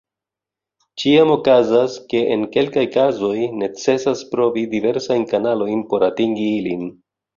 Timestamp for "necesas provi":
3.59-4.65